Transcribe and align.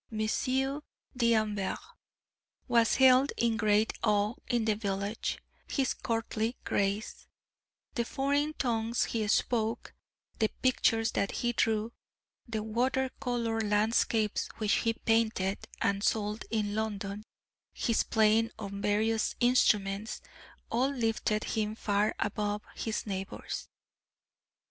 Monsieur 0.09 0.81
D'Anvers 1.15 1.77
was 2.67 2.95
held 2.95 3.31
in 3.37 3.55
great 3.55 3.93
awe 4.03 4.33
in 4.47 4.65
the 4.65 4.73
village; 4.73 5.37
his 5.67 5.93
courtly 5.93 6.57
grace, 6.63 7.27
the 7.93 8.03
foreign 8.03 8.55
tongues 8.55 9.03
he 9.05 9.27
spoke, 9.27 9.93
the 10.39 10.49
pictures 10.63 11.11
that 11.11 11.31
he 11.33 11.53
drew, 11.53 11.93
the 12.47 12.63
water 12.63 13.11
color 13.19 13.61
landscapes 13.61 14.47
which 14.57 14.77
he 14.79 14.93
painted 14.93 15.59
and 15.83 16.03
sold 16.03 16.45
in 16.49 16.73
London, 16.73 17.21
his 17.71 18.01
playing 18.01 18.49
on 18.57 18.81
various 18.81 19.35
instruments 19.39 20.19
all 20.71 20.89
lifted 20.89 21.43
him 21.43 21.75
far 21.75 22.15
above 22.17 22.63
his 22.73 23.05
neighbors. 23.05 23.69